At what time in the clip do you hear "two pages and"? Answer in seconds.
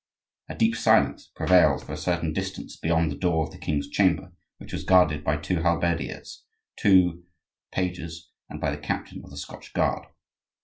6.75-8.59